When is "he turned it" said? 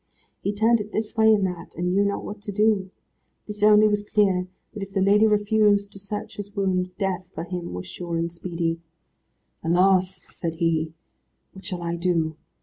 0.41-0.93